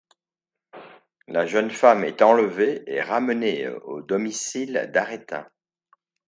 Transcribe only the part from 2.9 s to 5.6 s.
et ramenée au domicile d'Arétin.